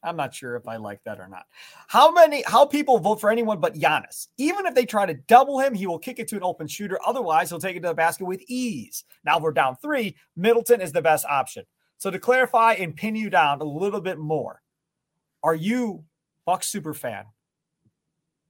[0.02, 1.46] I'm not sure if I like that or not.
[1.88, 4.28] How many, how people vote for anyone but Giannis?
[4.36, 6.98] Even if they try to double him, he will kick it to an open shooter.
[7.04, 9.04] Otherwise, he'll take it to the basket with ease.
[9.24, 10.16] Now we're down three.
[10.36, 11.64] Middleton is the best option.
[11.98, 14.62] So to clarify and pin you down a little bit more,
[15.42, 16.04] are you
[16.46, 17.24] Buck super fan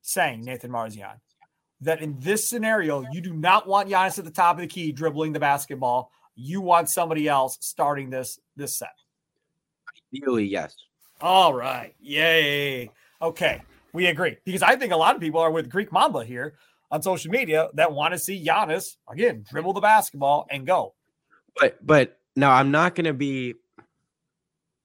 [0.03, 1.19] saying Nathan Marzion
[1.81, 4.93] that in this scenario you do not want Giannis at the top of the key
[4.93, 6.13] dribbling the basketball?
[6.35, 8.95] You want somebody else starting this this set.
[10.13, 10.77] Ideally, yes.
[11.21, 11.95] All right.
[12.01, 12.91] Yay.
[13.21, 13.63] Okay.
[13.93, 16.55] We agree because I think a lot of people are with Greek Mamba here
[16.91, 20.95] on social media that want to see Giannis again dribble the basketball and go.
[21.57, 23.55] But but no, I'm not to be.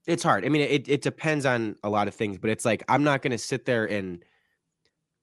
[0.07, 0.45] It's hard.
[0.45, 3.21] I mean, it it depends on a lot of things, but it's like I'm not
[3.31, 4.23] to sit there and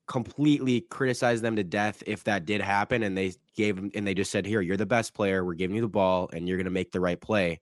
[0.06, 4.14] completely criticize them to death if that did happen and they gave them and they
[4.14, 5.44] just said, "Here, you're the best player.
[5.44, 7.60] We're giving you the ball, and you're to make the right play."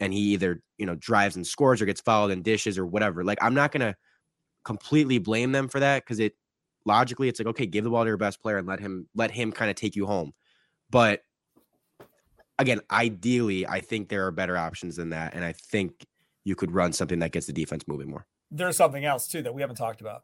[0.00, 3.24] And he either you know drives and scores or gets fouled and dishes or whatever.
[3.24, 3.96] Like I'm not gonna
[4.64, 6.34] completely blame them for that because it
[6.84, 9.30] logically it's like okay, give the ball to your best player and let him let
[9.30, 10.32] him kind of take you home.
[10.90, 11.22] But
[12.58, 16.06] again, ideally, I think there are better options than that, and I think
[16.44, 18.26] you could run something that gets the defense moving more.
[18.50, 20.22] There's something else too that we haven't talked about.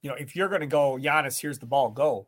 [0.00, 2.26] You know, if you're going to go, Giannis, here's the ball, go.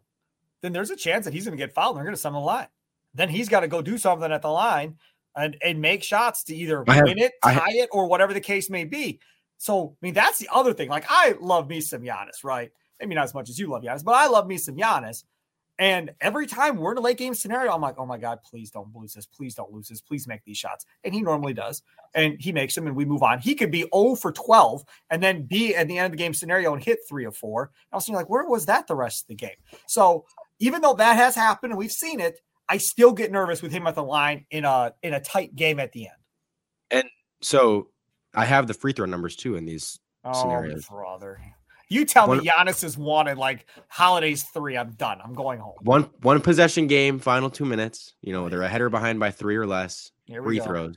[0.60, 1.96] Then there's a chance that he's going to get fouled.
[1.96, 2.68] and They're going to send the line.
[3.14, 4.96] Then he's got to go do something at the line
[5.36, 8.40] and, and make shots to either have, win it, tie have, it, or whatever the
[8.40, 9.20] case may be.
[9.58, 10.88] So, I mean, that's the other thing.
[10.88, 12.70] Like, I love me some Giannis, right?
[13.00, 15.24] Maybe not as much as you love Giannis, but I love me some Giannis.
[15.78, 18.70] And every time we're in a late game scenario, I'm like, oh my God, please
[18.70, 19.26] don't lose this.
[19.26, 20.00] Please don't lose this.
[20.00, 20.86] Please make these shots.
[21.02, 21.82] And he normally does.
[22.14, 23.40] And he makes them and we move on.
[23.40, 26.32] He could be 0 for 12 and then be at the end of the game
[26.32, 27.72] scenario and hit three or four.
[27.92, 29.56] I was thinking, like, where was that the rest of the game?
[29.88, 30.26] So
[30.60, 33.86] even though that has happened and we've seen it, I still get nervous with him
[33.86, 36.16] at the line in a in a tight game at the end.
[36.90, 37.04] And
[37.42, 37.88] so
[38.34, 40.86] I have the free throw numbers too in these oh, scenarios.
[40.86, 41.40] Brother.
[41.90, 44.76] You tell one, me Giannis is wanted like holidays three.
[44.76, 45.20] I'm done.
[45.22, 45.74] I'm going home.
[45.82, 48.14] One one possession game, final two minutes.
[48.22, 50.10] You know, they're ahead or behind by three or less.
[50.42, 50.64] free go.
[50.64, 50.96] throws.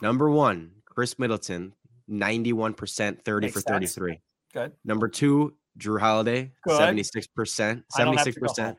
[0.00, 1.72] Number one, Khris Middleton,
[2.10, 4.12] 91%, 30 Makes for 33.
[4.12, 4.20] Sense.
[4.52, 4.72] Good.
[4.84, 6.80] Number two, Jrue Holiday, Good.
[6.80, 7.82] 76%.
[7.94, 8.76] 76%.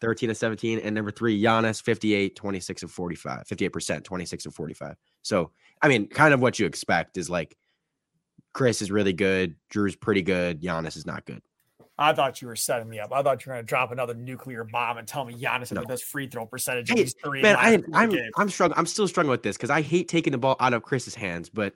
[0.00, 0.78] 13 to 17.
[0.80, 4.96] And number three, Giannis, 58, 26 and 45, 58%, 26 and 45.
[5.22, 5.50] So,
[5.82, 7.56] I mean, kind of what you expect is like
[8.52, 9.56] Khris is really good.
[9.70, 10.62] Jrue's pretty good.
[10.62, 11.42] Giannis is not good.
[11.98, 13.12] I thought you were setting me up.
[13.12, 15.82] I thought you were going to drop another nuclear bomb and tell me Giannis no.
[15.82, 16.88] the best free throw percentage.
[16.88, 18.78] Hey, three man, I, I'm I'm struggling.
[18.78, 21.50] I'm still struggling with this because I hate taking the ball out of Khris's hands,
[21.50, 21.74] but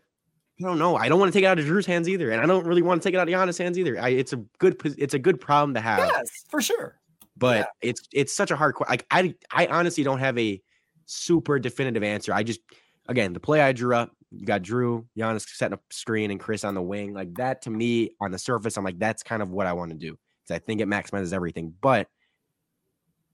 [0.59, 0.97] I don't know.
[0.97, 2.81] I don't want to take it out of Jrue's hands either, and I don't really
[2.81, 4.01] want to take it out of Giannis' hands either.
[4.01, 5.99] I, it's a good it's a good problem to have.
[5.99, 6.99] Yes, for sure
[7.37, 7.65] but yeah.
[7.91, 8.91] it's it's such a hard question.
[8.93, 10.61] like I I honestly don't have a
[11.07, 12.33] super definitive answer.
[12.33, 12.61] I just
[13.09, 16.65] again the play I drew up, you got Jrue, Giannis setting up screen and Khris
[16.65, 17.15] on the wing.
[17.15, 19.91] Like that to me on the surface, I'm like, that's kind of what I want
[19.91, 20.19] to do.
[20.43, 21.75] Because I think it maximizes everything.
[21.81, 22.09] But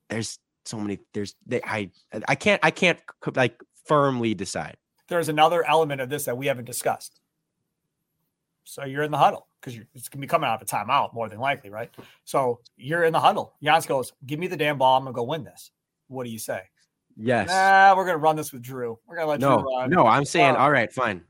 [0.09, 1.91] there's so many, there's they I
[2.27, 3.01] I can't I can't
[3.35, 4.77] like firmly decide.
[5.09, 7.21] There's another element of this that we haven't discussed.
[8.65, 11.13] So you're in the huddle because it's going to be coming out of a timeout
[11.15, 11.91] more than likely, right?
[12.25, 13.55] So you're in the huddle.
[13.63, 14.97] Giannis goes, "Give me the damn ball.
[14.97, 15.71] I'm going to go win this."
[16.09, 16.63] What do you say?
[17.17, 17.49] Yes.
[17.49, 18.97] Nah, we're going to run this with Jrue.
[19.07, 19.91] We're going to let no, Jrue run.
[19.91, 21.23] No, I'm saying, uh, all right, fine.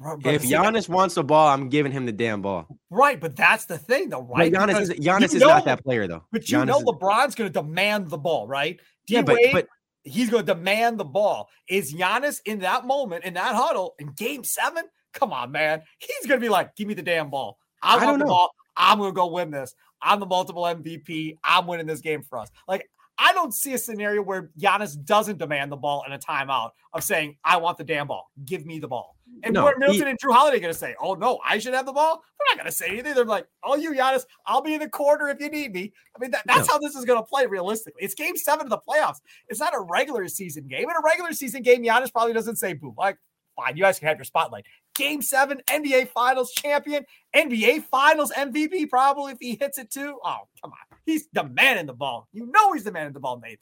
[0.00, 2.66] if Giannis wants the ball, I'm giving him the damn ball.
[2.90, 4.52] Right, but that's the thing, though, right?
[4.52, 6.24] But Giannis, is, Giannis is know, not that player, though.
[6.32, 8.78] But you Giannis know, LeBron's going to demand the ball, right?
[9.06, 9.68] D yeah, but, but
[10.02, 11.48] he's going to demand the ball.
[11.68, 14.84] Is Giannis in that moment in that huddle in Game Seven?
[15.12, 15.82] Come on, man.
[15.98, 17.58] He's going to be like, "Give me the damn ball.
[17.82, 18.30] I, I want the know.
[18.30, 18.50] ball.
[18.76, 19.74] I'm going to go win this.
[20.00, 21.38] I'm the multiple MVP.
[21.44, 25.38] I'm winning this game for us." Like, I don't see a scenario where Giannis doesn't
[25.38, 28.30] demand the ball in a timeout of saying, "I want the damn ball.
[28.44, 30.94] Give me the ball." And no, what Middleton he, and Jrue Holiday going to say?
[31.00, 32.22] Oh no, I should have the ball.
[32.38, 33.14] They're not going to say anything.
[33.14, 36.18] They're like, "Oh, you Giannis, I'll be in the corner if you need me." I
[36.18, 36.74] mean, that, that's no.
[36.74, 38.02] how this is going to play realistically.
[38.02, 39.20] It's Game Seven of the playoffs.
[39.48, 40.84] It's not a regular season game.
[40.84, 43.18] In a regular season game, Giannis probably doesn't say "boo." Like,
[43.56, 44.64] fine, you guys can have your spotlight.
[44.94, 50.18] Game Seven, NBA Finals champion, NBA Finals MVP, probably if he hits it too.
[50.24, 52.28] Oh, come on, he's the man in the ball.
[52.32, 53.58] You know he's the man in the ball, Nathan.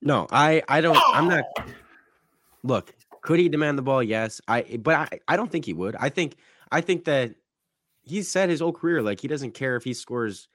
[0.00, 0.96] No, I, I don't.
[0.96, 1.12] Oh.
[1.14, 1.44] I'm not.
[1.58, 1.64] Oh.
[2.62, 4.02] Look, could he demand the ball?
[4.02, 4.40] Yes.
[4.48, 5.96] I but I, I don't think he would.
[5.96, 6.36] I think
[6.70, 7.34] I think that
[8.02, 10.48] he's said his whole career like he doesn't care if he scores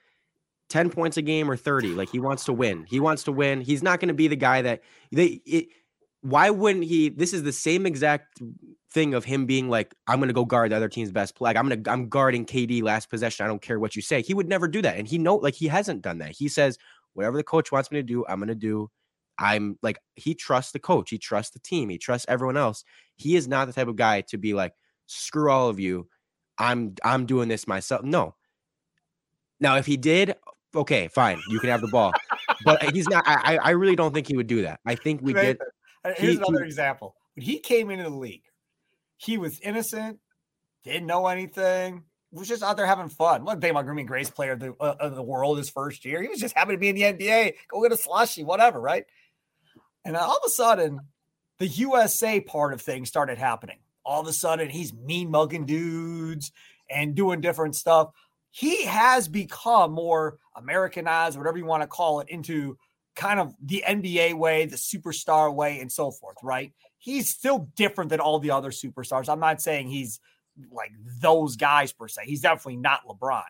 [0.70, 1.90] 10 points a game or 30.
[1.90, 2.86] Like he wants to win.
[2.88, 3.62] He wants to win.
[3.62, 4.82] He's not going to be the guy that
[5.12, 5.68] they it,
[6.24, 8.42] why wouldn't he this is the same exact
[8.92, 11.50] thing of him being like I'm to go guard the other team's best play.
[11.50, 13.44] Like I'm to I'm guarding KD last possession.
[13.44, 14.22] I don't care what you say.
[14.22, 14.98] He would never do that.
[14.98, 16.32] And he know like he hasn't done that.
[16.32, 16.78] He says
[17.14, 18.90] whatever the coach wants me to do, I'm to do.
[19.38, 21.10] I'm like he trusts the coach.
[21.10, 21.90] He trusts the team.
[21.90, 22.86] He trusts everyone else.
[23.16, 24.74] He is not the type of guy to be like
[25.08, 26.08] screw all of you.
[26.58, 28.04] I'm I'm doing this myself.
[28.04, 28.36] No.
[29.60, 30.36] Now if he did,
[30.74, 32.14] okay, fine, you can have the ball.
[32.64, 33.24] but he's not.
[33.28, 34.80] I I really don't think he would do that.
[34.86, 35.58] I think we get.
[36.04, 37.16] Uh, here's he, another he, example.
[37.36, 38.44] When he came into the league,
[39.18, 40.20] he was innocent,
[40.84, 43.46] didn't know anything, was just out there having fun.
[43.46, 46.22] What Damon Green, greatest player of the, uh, of the world his first year.
[46.22, 49.06] He was just happy to be in the NBA, go get a slushy, whatever, right?
[50.06, 51.00] And all of a sudden,
[51.60, 53.78] the USA part of things started happening.
[54.06, 56.52] All of a sudden, he's mean mugging dudes
[56.90, 58.10] and doing different stuff
[58.54, 62.78] he has become more Americanized, whatever you want to call it, into
[63.16, 66.74] kind of the NBA way, the superstar way, and so forth, right?
[66.98, 69.30] He's still different than all the other superstars.
[69.30, 70.20] I'm not saying he's
[70.72, 72.24] like those guys per se.
[72.26, 73.44] He's definitely not LeBron.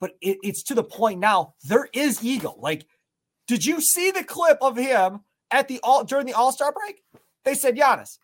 [0.00, 2.54] But it, it's to the point now, there is ego.
[2.58, 2.86] Like,
[3.46, 7.02] did you see the clip of him at the all during the All-Star break?
[7.44, 8.18] They said, Giannis,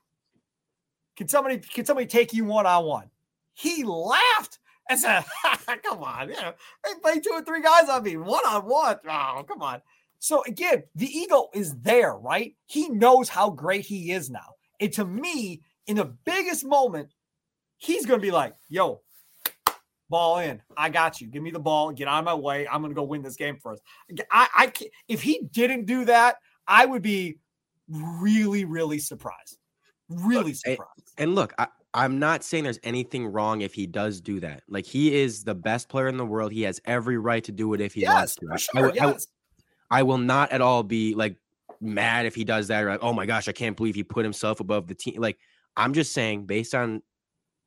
[1.16, 3.10] can somebody can somebody take you one on one?
[3.54, 5.24] He laughed and said,
[5.82, 6.52] come on, yeah,
[6.84, 8.96] they play two or three guys on me, one on one.
[9.08, 9.82] Oh, come on.
[10.22, 12.54] So again, the ego is there, right?
[12.66, 14.54] He knows how great he is now.
[14.78, 17.08] And to me, in the biggest moment,
[17.78, 19.00] he's gonna be like, yo,
[20.08, 20.62] ball in.
[20.76, 21.26] I got you.
[21.26, 21.90] Give me the ball.
[21.90, 22.68] Get out of my way.
[22.68, 23.80] I'm gonna go win this game for us.
[24.30, 24.72] I, I
[25.08, 26.36] if he didn't do that,
[26.68, 27.38] I would be
[27.88, 29.58] really, really surprised.
[30.08, 31.14] Really surprised.
[31.18, 34.62] And look, I, I'm not saying there's anything wrong if he does do that.
[34.68, 36.52] Like he is the best player in the world.
[36.52, 38.78] He has every right to do it if he yes, wants to.
[38.78, 39.26] Sure, I, yes.
[39.92, 41.36] I, will not at all be like
[41.80, 42.84] mad if he does that.
[42.84, 45.20] Or like, oh my gosh, I can't believe he put himself above the team.
[45.20, 45.38] Like
[45.76, 47.02] I'm just saying, based on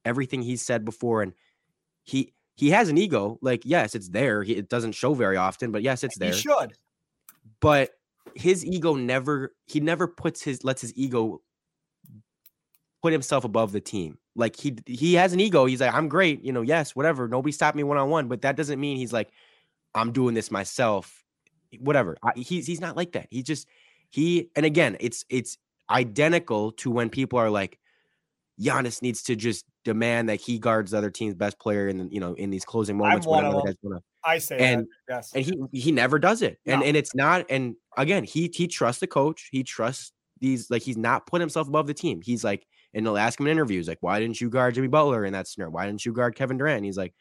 [0.03, 1.33] everything he's said before, and
[2.03, 3.37] he he has an ego.
[3.41, 4.43] Like yes, it's there.
[4.43, 6.31] He, it doesn't show very often, but yes, it's there.
[6.31, 6.73] He should.
[7.59, 7.91] But
[8.35, 11.41] his ego never he never puts his lets his ego
[13.01, 14.17] put himself above the team.
[14.35, 15.65] Like he he has an ego.
[15.65, 17.27] He's like, I'm great, you know, yes, whatever.
[17.27, 19.29] Nobody stopped me one on one, but that doesn't mean he's like,
[19.93, 21.24] I'm doing this myself.
[21.79, 22.17] Whatever.
[22.23, 23.27] I, he's he's not like that.
[23.29, 23.67] He just
[24.09, 25.57] he and again, it's it's
[25.89, 27.79] identical to when people are like,
[28.59, 32.19] Giannis needs to just demand that he guards the other team's best player in you
[32.19, 33.27] know in these closing moments.
[33.27, 33.61] Whenever
[34.23, 36.73] I say and that, yes, and he he never does it, no.
[36.73, 37.45] and and it's not.
[37.49, 39.49] And again, he he trusts the coach.
[39.51, 42.21] He trusts these like he's not putting himself above the team.
[42.21, 45.25] He's like and they'll ask him in interviews like, "Why didn't you guard Jimmy Butler
[45.25, 45.71] in that scenario?
[45.71, 47.13] Why didn't you guard Kevin Durant?" And he's like,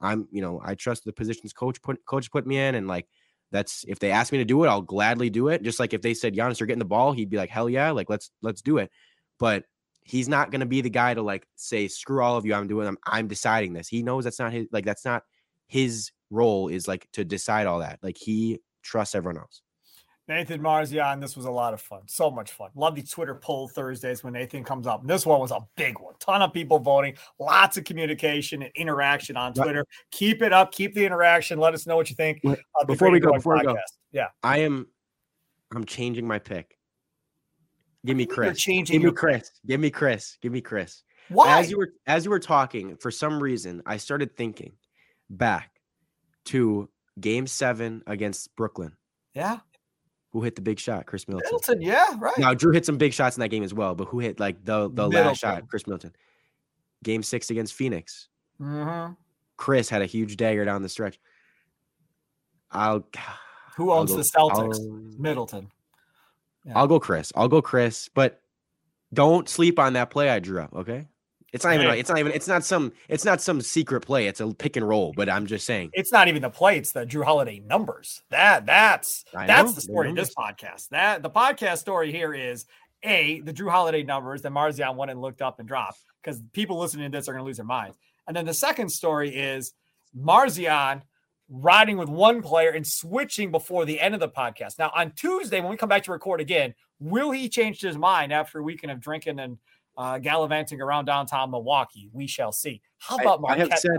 [0.00, 3.06] "I'm, you know, I trust the positions coach put coach put me in, and like
[3.50, 5.62] that's if they ask me to do it, I'll gladly do it.
[5.62, 7.90] Just like if they said Giannis, you're getting the ball, he'd be like, "Hell yeah,
[7.90, 8.90] like let's let's do it."
[9.38, 9.64] But
[10.02, 12.86] he's not to be the guy to like say, "Screw all of you, I'm doing,
[12.86, 15.22] I'm, I'm deciding this." He knows that's not his like that's not
[15.66, 17.98] his role is like to decide all that.
[18.02, 19.62] Like he trusts everyone else.
[20.28, 22.02] Nathan Marzion, this was a lot of fun.
[22.06, 22.68] So much fun.
[22.74, 25.00] Love the Twitter poll Thursdays when Nathan comes up.
[25.00, 26.12] And this one was a big one.
[26.20, 29.86] Ton of people voting, lots of communication and interaction on Twitter.
[30.10, 30.70] Keep it up.
[30.70, 31.58] Keep the interaction.
[31.58, 32.42] Let us know what you think.
[32.86, 33.60] Before we go, before podcast.
[33.60, 33.76] we go,
[34.12, 34.86] yeah, I am.
[35.74, 36.76] I'm changing my pick.
[38.04, 38.58] Give me Khris.
[38.58, 39.38] Changing Give me Khris.
[39.38, 39.50] Pick.
[39.66, 40.38] Give me Khris.
[40.40, 41.02] Give me Khris.
[41.30, 41.58] Why?
[41.58, 44.72] As you were as you were talking, for some reason, I started thinking
[45.30, 45.70] back
[46.46, 46.88] to
[47.18, 48.92] Game Seven against Brooklyn.
[49.34, 49.58] Yeah.
[50.38, 51.04] Who hit the big shot?
[51.06, 51.48] Khris Middleton.
[51.48, 52.38] Middleton, yeah, right.
[52.38, 54.64] Now Jrue hit some big shots in that game as well, but who hit like
[54.64, 55.26] the the Middleton.
[55.26, 55.68] last shot?
[55.68, 56.14] Khris Middleton.
[57.02, 58.28] Game six against Phoenix.
[58.60, 59.14] Mm-hmm.
[59.56, 61.18] Khris had a huge dagger down the stretch.
[62.70, 63.04] I'll.
[63.76, 64.76] Who owns I'll go, the Celtics?
[64.76, 65.72] I'll, Middleton.
[66.64, 66.74] Yeah.
[66.76, 67.32] I'll go Khris.
[67.34, 68.40] I'll go Khris, but
[69.12, 70.72] don't sleep on that play I drew up.
[70.72, 71.08] Okay.
[71.52, 71.86] It's not even.
[71.90, 72.32] It's not even.
[72.32, 72.92] It's not some.
[73.08, 74.26] It's not some secret play.
[74.26, 75.14] It's a pick and roll.
[75.16, 75.90] But I'm just saying.
[75.94, 76.76] It's not even the play.
[76.76, 78.22] It's the Jrue Holiday numbers.
[78.30, 80.90] That that's that's the story of this podcast.
[80.90, 82.66] That the podcast story here is
[83.02, 86.78] a the Jrue Holiday numbers that Marzion went and looked up and dropped because people
[86.78, 87.96] listening to this are going to lose their minds.
[88.26, 89.72] And then the second story is
[90.16, 91.02] Marzion
[91.48, 94.78] riding with one player and switching before the end of the podcast.
[94.78, 98.34] Now on Tuesday when we come back to record again, will he change his mind
[98.34, 99.56] after a weekend of drinking and
[99.98, 102.08] uh, gallivanting around downtown Milwaukee.
[102.12, 102.80] We shall see.
[102.98, 103.66] How about Marquette?
[103.66, 103.98] I have said,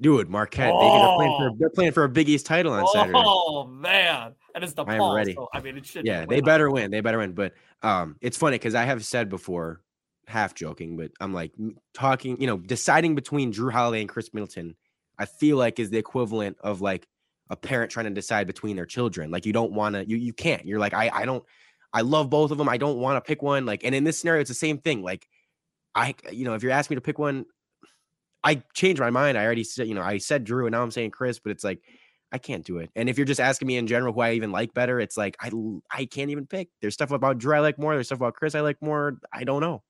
[0.00, 0.70] dude, Marquette.
[0.72, 0.80] Oh.
[0.80, 3.18] They, are playing for they're playing for a Big East title on Saturday.
[3.22, 5.34] Oh man, and it's the I am ready.
[5.34, 6.06] So, I mean, it should.
[6.06, 6.92] Yeah, they better win.
[6.92, 7.32] They better win.
[7.32, 9.82] But um, it's funny because I have said before,
[10.28, 11.52] half joking, but I'm like
[11.92, 12.40] talking.
[12.40, 14.76] You know, deciding between Jrue Holiday and Khris Middleton.
[15.18, 17.08] I feel like is the equivalent of like
[17.48, 19.30] a parent trying to decide between their children.
[19.30, 20.64] Like you don't want to, you you can't.
[20.66, 21.42] You're like, I I don't,
[21.96, 22.68] I love both of them.
[22.68, 23.64] I don't want to pick one.
[23.64, 25.02] Like, and in this scenario, it's the same thing.
[25.02, 25.26] Like,
[25.94, 27.46] I, you know, if you're asking me to pick one,
[28.44, 29.38] I changed my mind.
[29.38, 31.64] I already said, you know, I said Jrue, and now I'm saying Khris, but it's
[31.64, 31.80] like
[32.32, 32.90] I can't do it.
[32.96, 35.38] And if you're just asking me in general who I even like better, it's like
[35.40, 35.50] I
[35.90, 36.68] I can't even pick.
[36.82, 37.94] There's stuff about Jrue I like more.
[37.94, 39.18] There's stuff about Khris I like more.
[39.32, 39.82] I don't know.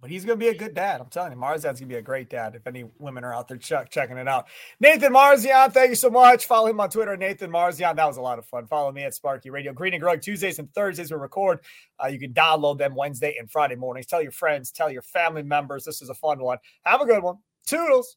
[0.00, 1.00] But he's going to be a good dad.
[1.00, 2.54] I'm telling you, Marzion's going to be a great dad.
[2.54, 4.46] If any women are out there check, checking it out,
[4.80, 6.46] Nathan Marzion, thank you so much.
[6.46, 7.96] Follow him on Twitter, Nathan Marzion.
[7.96, 8.66] That was a lot of fun.
[8.66, 9.72] Follow me at Sparky Radio.
[9.72, 11.60] Green and Growing Tuesdays and Thursdays we record.
[12.02, 14.06] Uh, you can download them Wednesday and Friday mornings.
[14.06, 15.84] Tell your friends, tell your family members.
[15.84, 16.58] This is a fun one.
[16.84, 17.36] Have a good one.
[17.66, 18.16] Toodles.